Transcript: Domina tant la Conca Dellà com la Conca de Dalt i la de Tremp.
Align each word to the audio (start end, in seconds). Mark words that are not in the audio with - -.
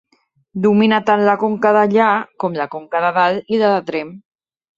Domina 0.61 0.99
tant 1.09 1.21
la 1.27 1.35
Conca 1.43 1.73
Dellà 1.77 2.07
com 2.45 2.57
la 2.63 2.67
Conca 2.77 3.03
de 3.07 3.13
Dalt 3.19 3.55
i 3.55 3.61
la 3.65 3.71
de 3.77 3.85
Tremp. 3.93 4.13